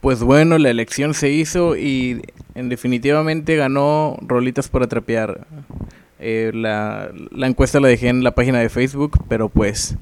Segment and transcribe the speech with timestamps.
[0.00, 2.22] Pues bueno, la elección se hizo y
[2.54, 5.46] en definitivamente ganó Rolitas para Trapear.
[6.20, 7.10] Eh, la,
[7.46, 9.96] encuesta la dejé en la página de Facebook, pero pues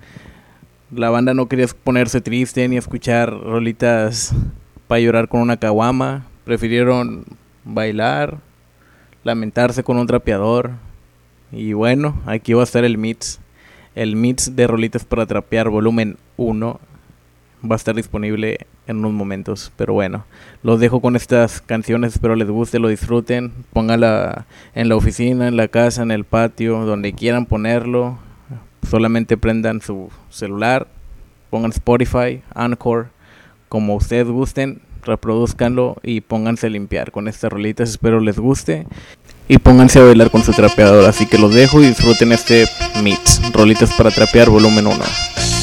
[0.90, 4.34] la banda no quería ponerse triste ni escuchar rolitas
[4.86, 6.26] para llorar con una caguama.
[6.44, 7.24] Prefirieron
[7.64, 8.36] bailar,
[9.24, 10.72] lamentarse con un trapeador.
[11.52, 13.40] Y bueno, aquí va a estar el mix.
[13.94, 16.80] El mix de rolitas para trapear volumen 1
[17.64, 19.72] va a estar disponible en unos momentos.
[19.76, 20.24] Pero bueno,
[20.62, 22.14] los dejo con estas canciones.
[22.14, 23.52] Espero les guste, lo disfruten.
[23.72, 28.18] Póngala en la oficina, en la casa, en el patio, donde quieran ponerlo.
[28.88, 30.86] Solamente prendan su celular,
[31.50, 33.08] pongan Spotify, Anchor,
[33.68, 37.90] como ustedes gusten, reproduzcanlo y pónganse a limpiar con estas rolitas.
[37.90, 38.86] Espero les guste.
[39.48, 41.04] Y pónganse a bailar con su trapeador.
[41.04, 42.66] Así que los dejo y disfruten este
[43.02, 43.40] mix.
[43.52, 45.55] Rolitas para trapear, volumen 1.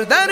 [0.00, 0.31] Y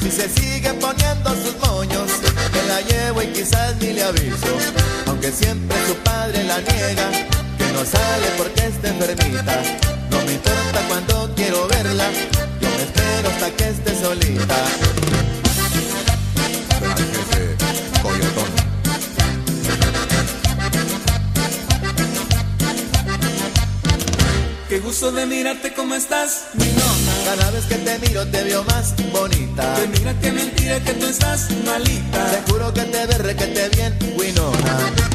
[0.00, 2.08] Si se sigue poniendo sus moños,
[2.52, 4.52] me la llevo y quizás ni le aviso.
[5.06, 7.10] Aunque siempre su padre la niega,
[7.56, 9.62] que no sale porque esté enfermita.
[10.10, 12.10] No me importa cuando quiero verla,
[12.60, 14.56] yo me espero hasta que esté solita.
[24.68, 26.48] Qué gusto de mirarte como estás.
[27.24, 29.74] Cada vez que te miro te veo más bonita.
[29.76, 32.30] Que mira que mentira que tú estás malita.
[32.30, 35.13] Te juro que te veré que te bien, Winona.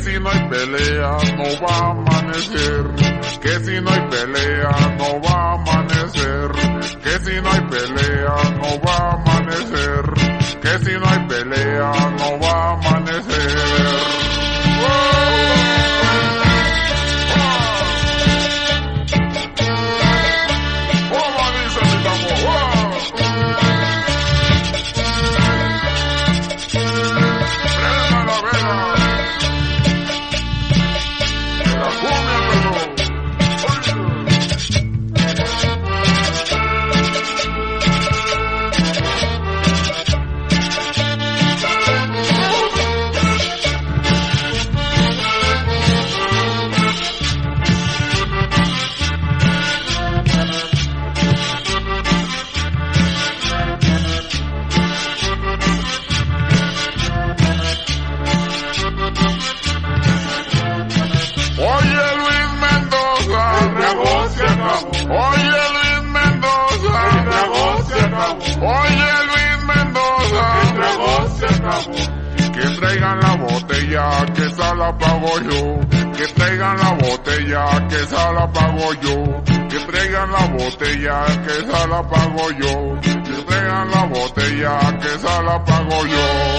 [0.00, 2.84] Que si no hay pelea no va a amanecer,
[3.42, 6.50] que si no hay pelea no va a amanecer,
[7.02, 9.29] que si no hay pelea no va a amanecer.
[80.80, 82.98] botella que esa la pago yo.
[83.02, 86.49] Si entregan la botella que esa la pago yo.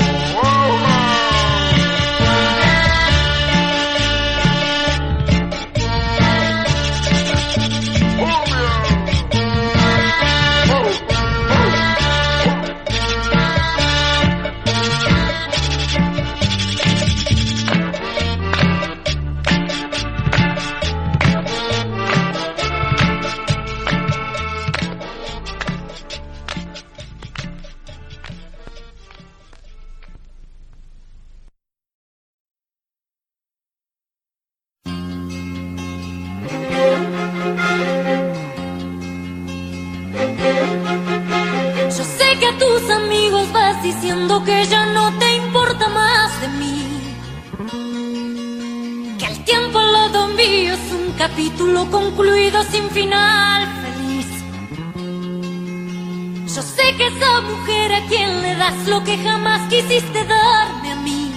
[51.22, 54.26] capítulo concluido sin final feliz.
[56.56, 60.96] Yo sé que esa mujer a quien le das lo que jamás quisiste darme a
[60.96, 61.32] mí.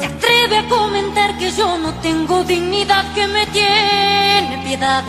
[0.00, 5.04] Se atreve a comentar que yo no tengo dignidad, que me tiene piedad.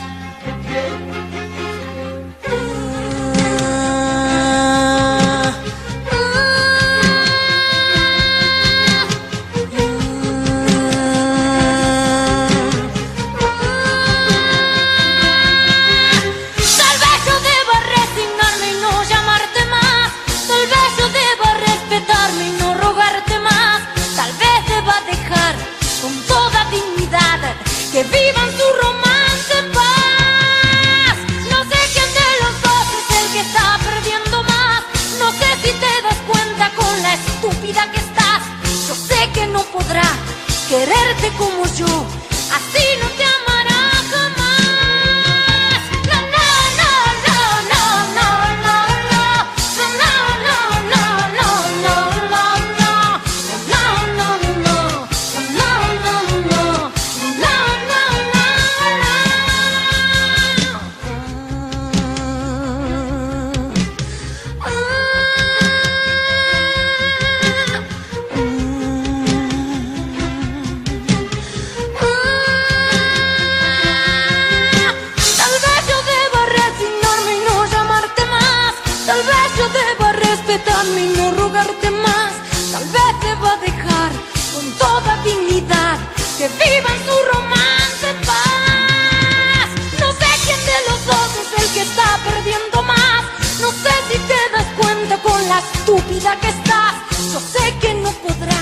[79.07, 82.33] Tal vez yo deba respetarme y no rogarte más.
[82.73, 84.11] Tal vez deba dejar
[84.53, 85.97] con toda dignidad
[86.37, 89.69] que vivan su romance en paz.
[89.97, 93.23] No sé quién de los dos es el que está perdiendo más.
[93.61, 96.95] No sé si te das cuenta con la estúpida que estás.
[97.31, 98.59] Yo sé que no podrá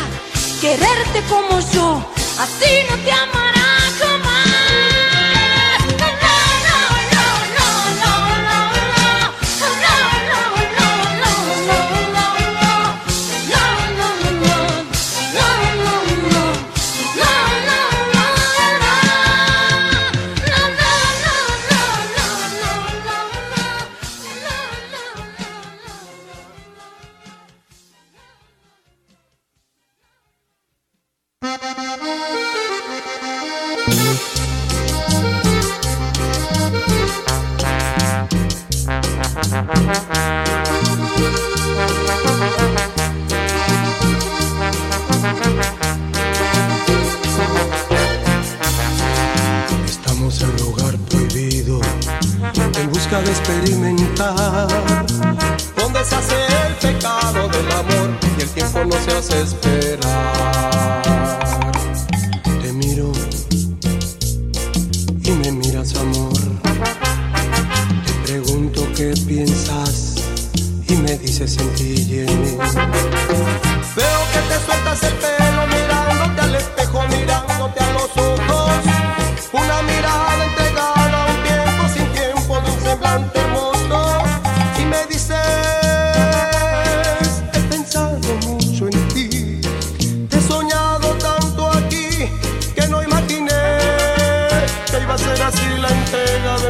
[0.62, 2.06] quererte como yo.
[2.38, 3.55] Así no te amará.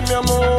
[0.07, 0.54] meu amor.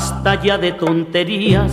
[0.00, 1.70] Basta ya de tonterías,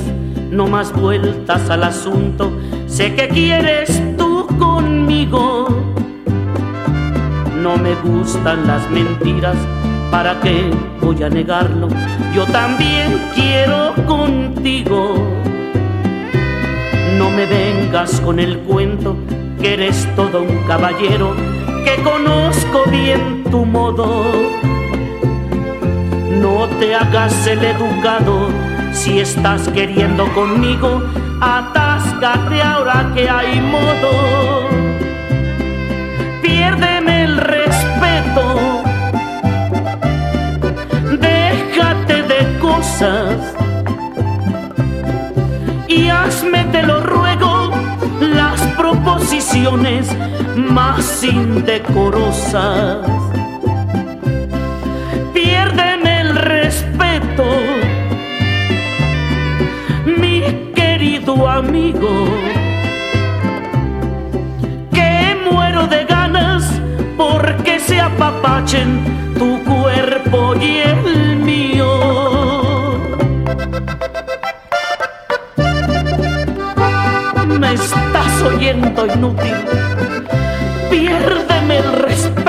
[0.52, 2.52] no más vueltas al asunto.
[2.86, 5.70] Sé que quieres tú conmigo.
[7.64, 9.56] No me gustan las mentiras,
[10.12, 11.88] ¿para qué voy a negarlo?
[12.36, 15.16] Yo también quiero contigo.
[17.18, 19.16] No me vengas con el cuento
[19.62, 21.34] que eres todo un caballero,
[21.86, 24.77] que conozco bien tu modo.
[26.42, 28.50] No te hagas el educado
[28.92, 31.02] si estás queriendo conmigo,
[31.40, 34.70] atáscate ahora que hay modo.
[36.42, 38.84] Piérdeme el respeto,
[41.20, 43.36] déjate de cosas
[45.88, 47.72] y hazme, te lo ruego,
[48.20, 50.08] las proposiciones
[50.56, 53.17] más indecorosas.
[61.28, 62.26] Querido amigo,
[64.94, 66.64] que muero de ganas
[67.18, 71.88] porque se apapachen tu cuerpo y el mío.
[77.60, 79.56] me estás oyendo inútil.
[80.90, 82.47] Piérdeme el respeto.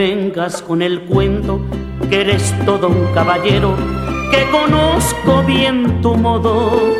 [0.00, 1.60] Vengas con el cuento
[2.08, 3.76] que eres todo un caballero,
[4.32, 6.96] que conozco bien tu modo.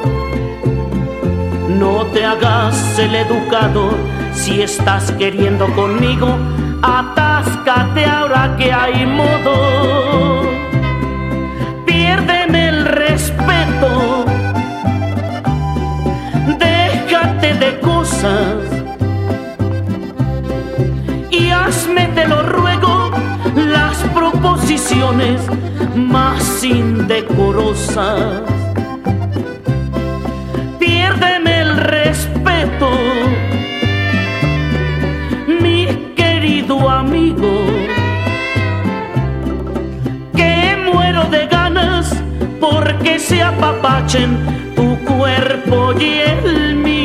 [1.66, 3.88] No te hagas el educado
[4.34, 6.28] si estás queriendo conmigo,
[6.82, 10.42] atáscate ahora que hay modo.
[11.86, 14.26] Piérdeme el respeto,
[16.58, 18.80] déjate de cosas
[21.30, 22.69] y hazme, te lo ruego,
[24.40, 25.40] las proposiciones
[25.94, 28.42] más indecorosas.
[30.78, 32.90] Piérdeme el respeto
[35.62, 37.64] mi querido amigo,
[40.34, 42.14] que muero de ganas
[42.60, 44.38] porque se apapachen
[44.74, 46.99] tu cuerpo y el mío.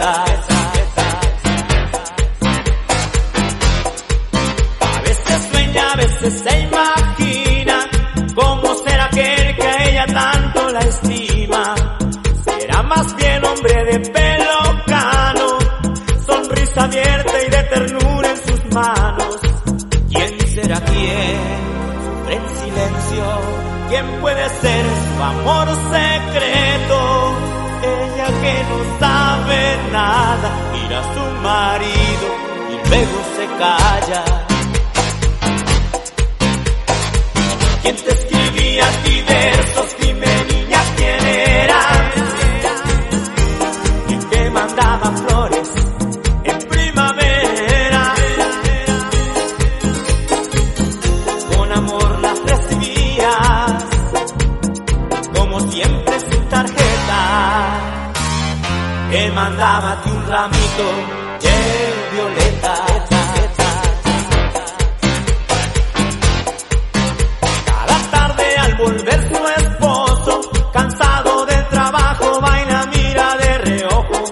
[0.00, 0.24] A
[5.02, 7.88] veces sueña, a veces se imagina
[8.34, 11.74] cómo será aquel que a ella tanto la estima.
[12.44, 15.58] Será más bien hombre de pelo cano,
[16.26, 19.38] sonrisa abierta y de ternura en sus manos.
[20.10, 21.38] ¿Quién será quién?
[22.30, 23.24] En silencio.
[23.88, 24.84] ¿Quién puede ser
[25.16, 26.73] su amor secreto?
[29.94, 32.26] Mira a su marido
[32.70, 34.24] y luego se calla.
[37.82, 39.96] ¿Quién te escribía a ti versos?
[40.00, 40.23] Dime
[60.26, 60.88] ramito
[61.40, 61.56] de
[62.12, 62.74] violeta.
[67.66, 74.24] Cada tarde al volver su esposo, cansado del trabajo, baila, mira de reojo.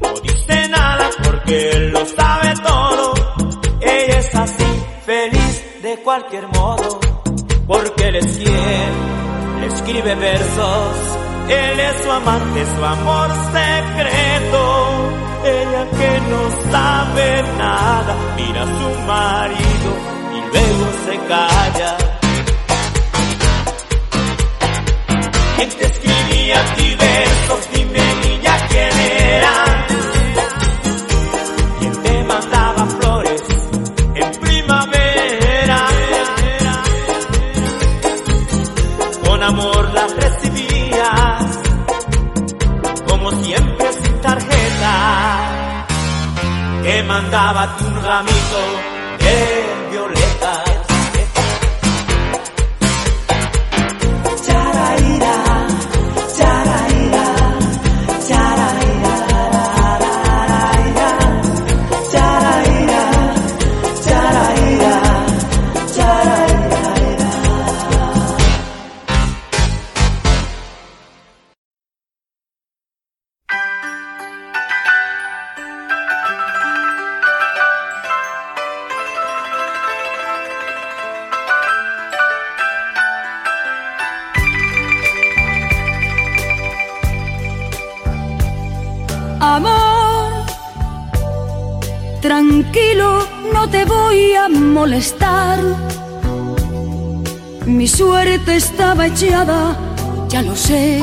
[0.00, 3.14] No dice nada porque él lo sabe todo.
[3.80, 7.00] Ella es así, feliz de cualquier modo,
[7.66, 10.96] porque él es quien escribe versos.
[11.48, 14.27] Él es su amante, su amor se cree.
[16.30, 19.90] No sabe nada, mira a su marido
[20.36, 22.08] y luego se calla.
[47.20, 48.62] Mandaba un ramito
[49.18, 49.67] de
[94.78, 95.58] molestar.
[97.66, 99.58] Mi suerte estaba echada,
[100.28, 101.02] ya lo sé.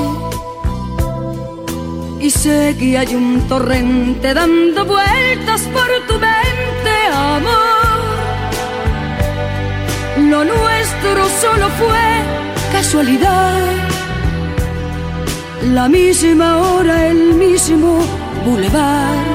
[2.26, 6.94] Y sé que hay un torrente dando vueltas por tu mente,
[7.36, 7.98] amor.
[10.32, 12.08] Lo nuestro solo fue
[12.72, 13.60] casualidad.
[15.78, 17.92] La misma hora, el mismo
[18.46, 19.35] bulevar.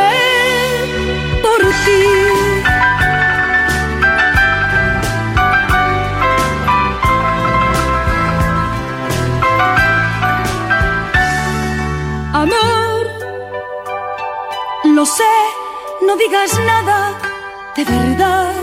[12.33, 13.07] Amor,
[14.85, 15.23] lo sé,
[16.05, 17.17] no digas nada
[17.75, 18.53] de verdad.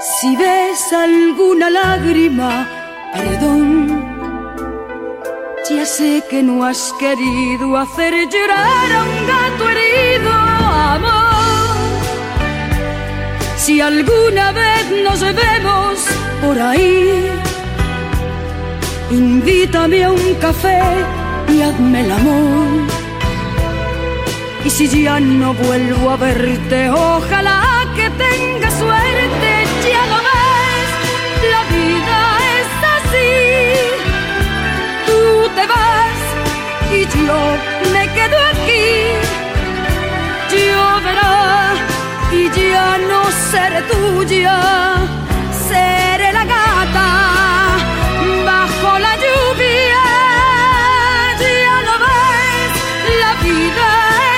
[0.00, 2.66] Si ves alguna lágrima,
[3.12, 4.04] perdón.
[5.68, 11.23] Ya sé que no has querido hacer llorar a un gato herido, amor.
[13.64, 15.98] Si alguna vez nos vemos
[16.42, 17.30] por ahí,
[19.10, 20.82] invítame a un café
[21.48, 22.82] y hazme el amor.
[24.66, 29.50] Y si ya no vuelvo a verte, ojalá que tengas suerte,
[29.88, 30.88] ya lo ves,
[31.54, 32.18] la vida
[32.58, 33.32] es así
[35.06, 36.20] tú te vas
[36.92, 37.40] y yo
[37.94, 38.84] me quedo aquí.
[40.52, 41.93] Lloverá
[42.36, 43.20] y ya no
[43.50, 44.58] seré tuya,
[45.68, 47.08] seré la gata
[48.50, 50.04] bajo la lluvia.
[51.40, 52.72] Ya lo ves,
[53.22, 53.88] la vida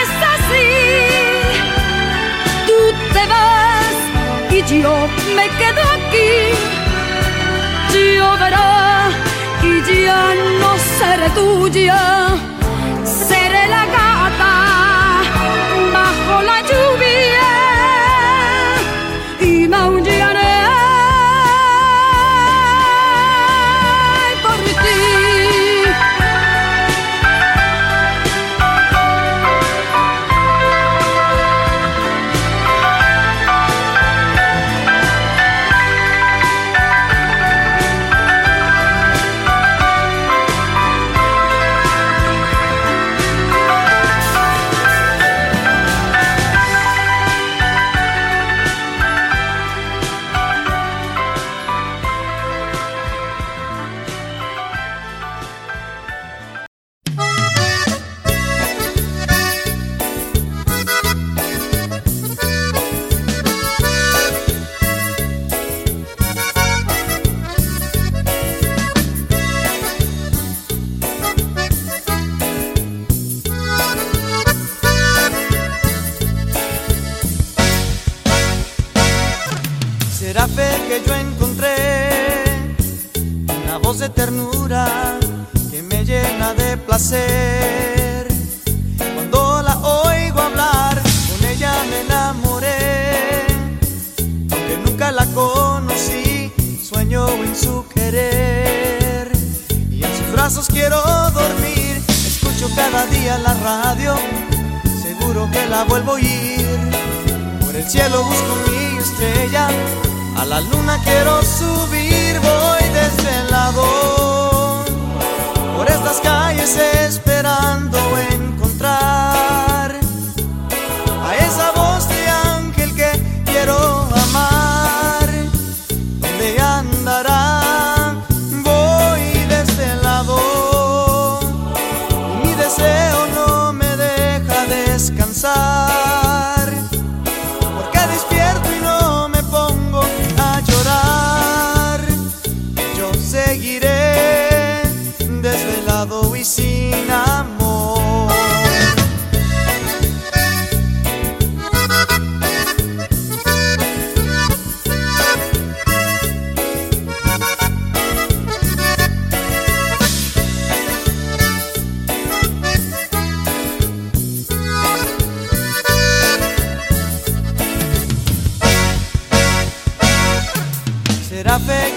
[0.00, 0.68] es así.
[2.68, 2.78] Tú
[3.14, 3.96] te vas
[4.56, 4.94] y yo
[5.36, 6.76] me quedo aquí
[8.18, 9.08] lloverá
[9.62, 12.00] y ya no seré tuya,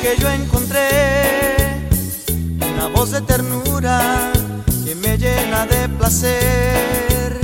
[0.02, 1.90] que yo encontré
[2.74, 4.32] una voz de ternura
[4.86, 7.40] que me llena de placer.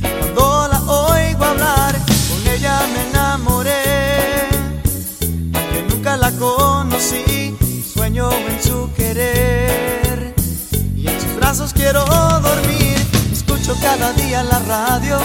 [0.00, 1.94] Cuando la oigo hablar,
[2.28, 4.48] con ella me enamoré,
[5.54, 7.56] aunque nunca la conocí,
[7.92, 10.34] sueño en su querer
[10.96, 12.98] y en sus brazos quiero dormir.
[13.32, 15.18] Escucho cada día la radio,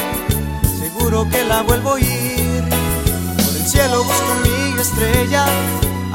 [0.79, 2.63] seguro que la vuelvo a oír.
[3.37, 5.45] Por el cielo busco mi estrella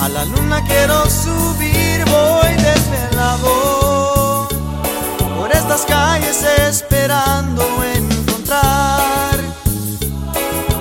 [0.01, 4.49] a la luna quiero subir, voy desvelado.
[5.37, 9.39] Por estas calles esperando encontrar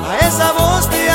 [0.10, 1.12] a esa voz de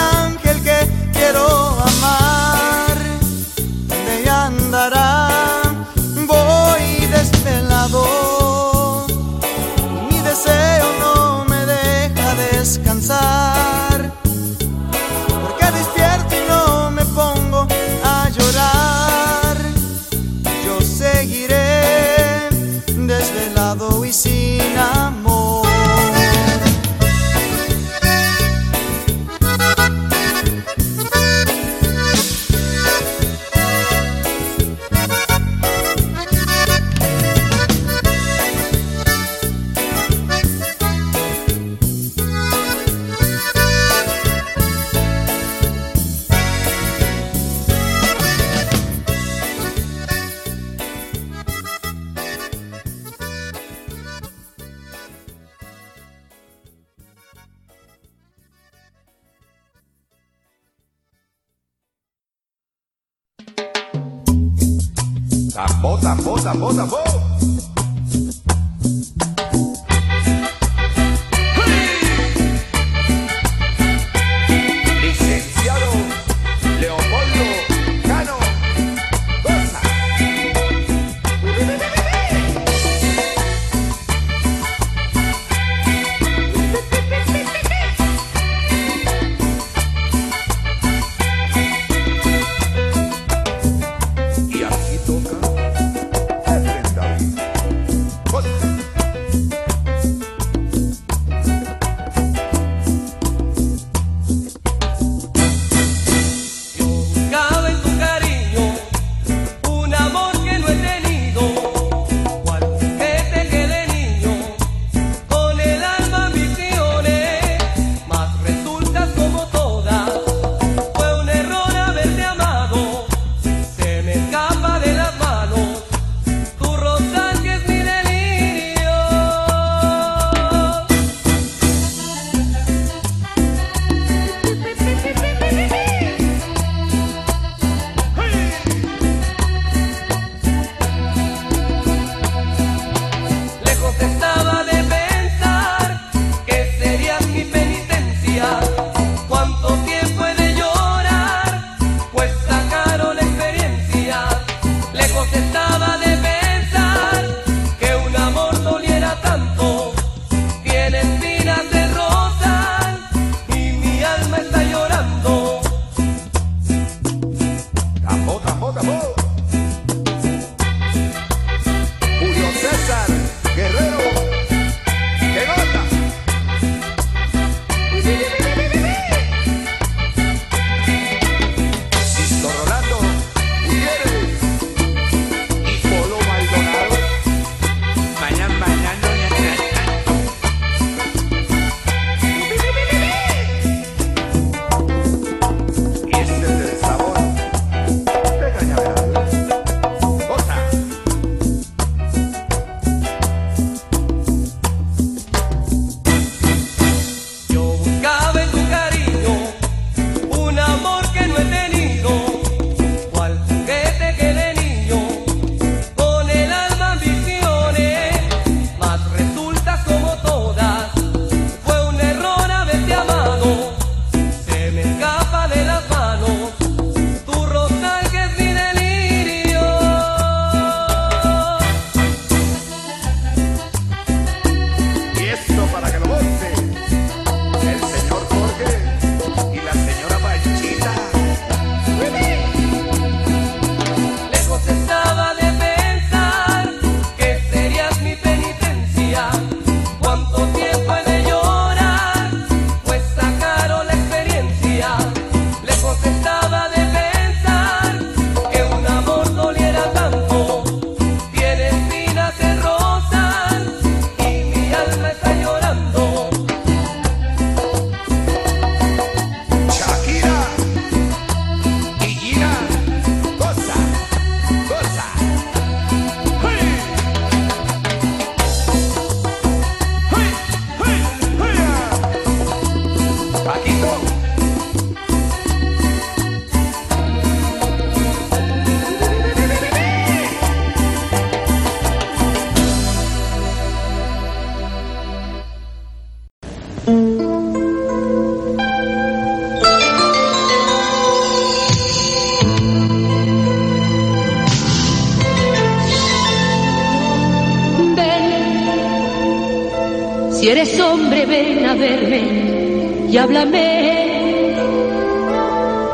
[310.44, 314.54] Si eres hombre, ven a verme y háblame.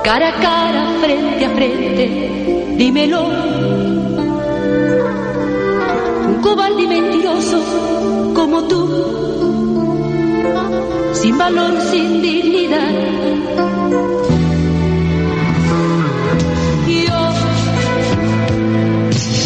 [0.02, 3.28] Cara a cara, frente a frente, dímelo.
[6.26, 7.62] Un cobarde y mentiroso
[8.34, 8.82] como tú,
[11.12, 12.90] sin valor, sin dignidad.
[16.88, 17.20] Yo,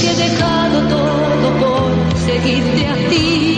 [0.00, 1.90] que he dejado todo por
[2.26, 3.53] seguirte a ti.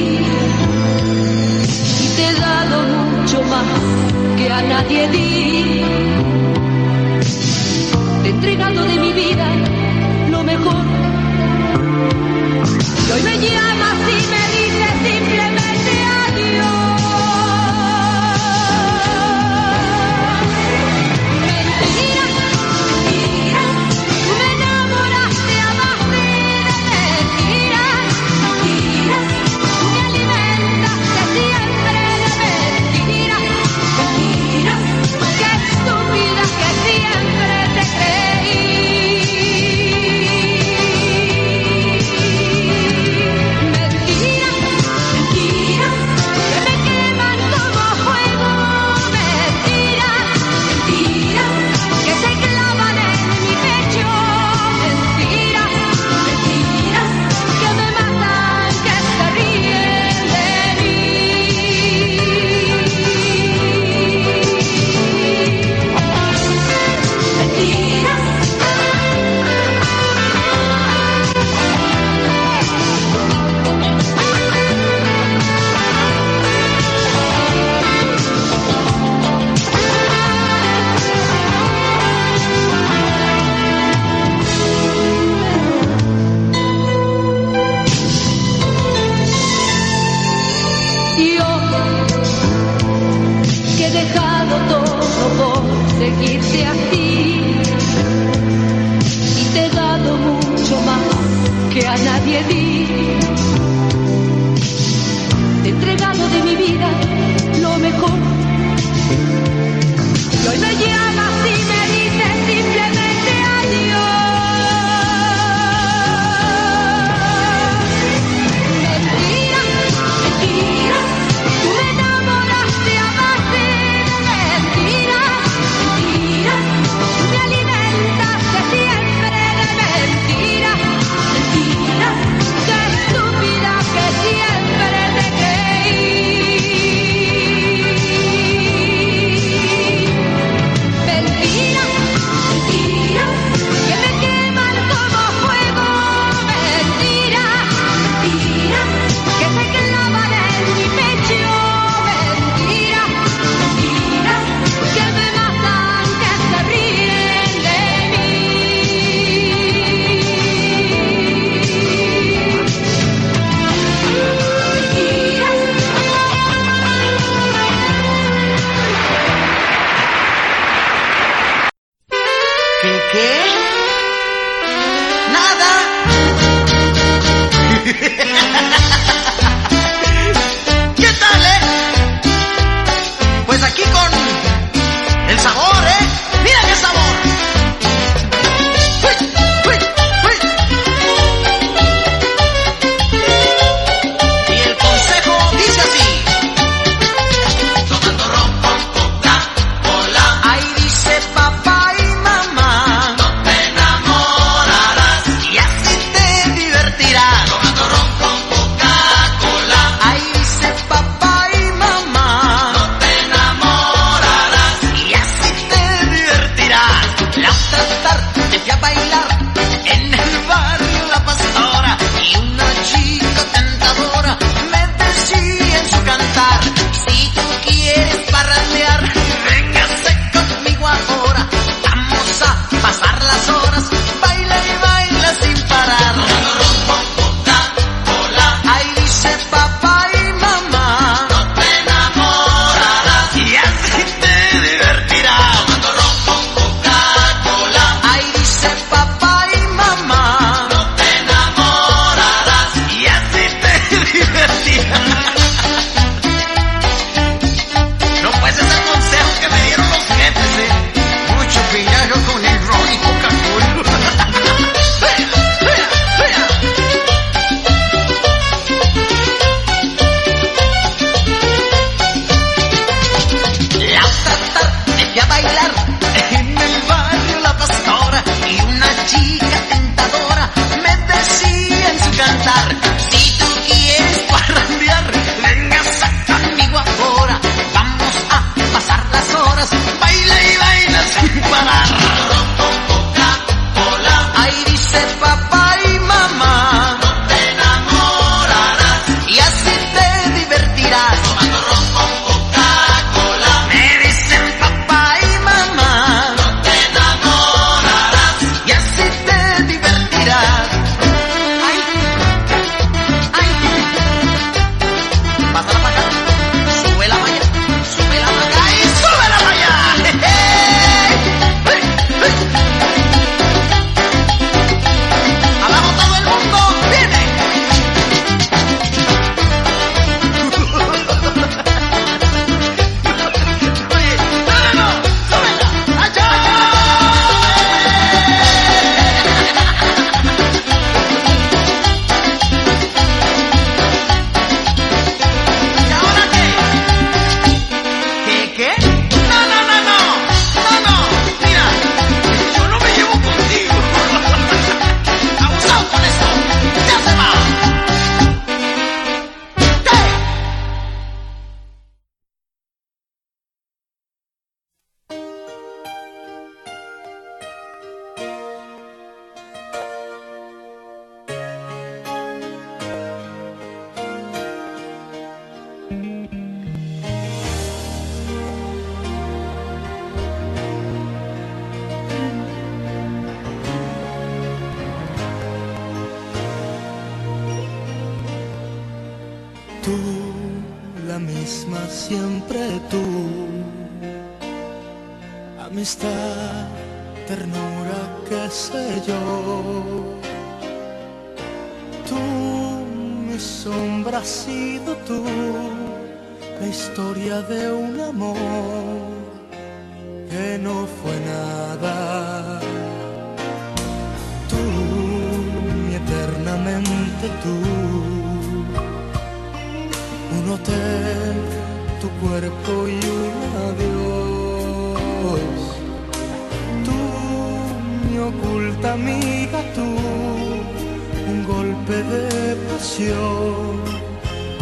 [4.46, 5.82] que a nadie di.
[8.22, 9.46] Te he entregado de mi vida
[10.30, 10.84] lo mejor.
[13.08, 13.95] Y hoy me llamas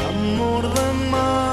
[0.08, 1.43] amor de madrugada.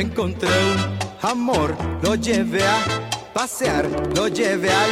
[0.00, 2.78] Encontré un amor, lo llevé a
[3.34, 4.90] pasear, lo llevé al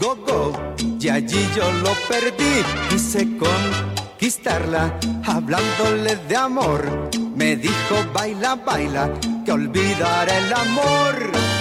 [0.00, 0.52] go-go
[1.00, 2.64] y allí yo lo perdí.
[2.88, 7.10] Quise conquistarla, hablándole de amor.
[7.34, 9.12] Me dijo, baila, baila,
[9.44, 11.55] que olvidará el amor.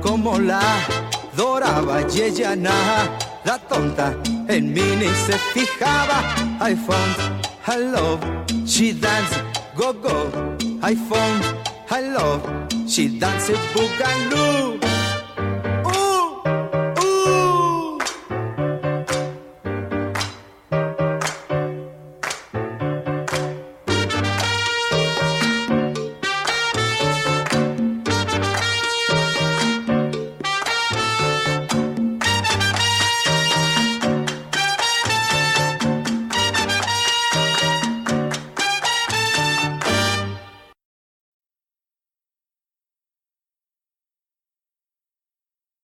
[0.00, 0.60] Como la
[1.32, 4.14] adoraba y ella nada, la tonta
[4.48, 4.80] en mí
[5.26, 6.22] se fijaba.
[6.60, 6.74] I
[7.66, 8.20] her love,
[8.66, 9.36] she dance
[9.76, 10.30] go go.
[10.82, 10.94] I
[11.88, 12.42] her love,
[12.86, 14.81] she dance boogaloo.